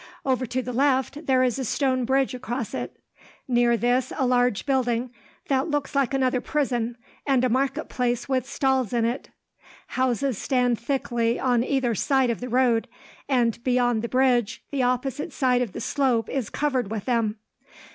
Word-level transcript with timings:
Over 0.25 0.47
to 0.47 0.63
the 0.63 0.73
left, 0.73 1.27
there 1.27 1.43
is 1.43 1.59
a 1.59 1.63
stone 1.63 2.05
bridge 2.05 2.33
across 2.33 2.73
it. 2.73 2.97
Near 3.47 3.77
this 3.77 4.09
is 4.11 4.17
a 4.19 4.25
large 4.25 4.65
building, 4.65 5.11
that 5.47 5.67
looks 5.69 5.93
like 5.93 6.11
another 6.11 6.41
prison, 6.41 6.97
and 7.27 7.43
a 7.43 7.49
marketplace 7.49 8.27
with 8.27 8.49
stalls 8.49 8.93
in 8.93 9.05
it. 9.05 9.29
Houses 9.89 10.39
stand 10.39 10.79
thickly 10.79 11.39
on 11.39 11.63
either 11.63 11.93
side 11.93 12.31
of 12.31 12.39
the 12.39 12.49
road, 12.49 12.87
and 13.29 13.63
beyond 13.63 14.01
the 14.01 14.09
bridge 14.09 14.63
the 14.71 14.81
opposite 14.81 15.31
side 15.31 15.61
of 15.61 15.71
the 15.71 15.79
slope 15.81 16.29
is 16.31 16.49
covered 16.49 16.89
with 16.89 17.05
them. 17.05 17.37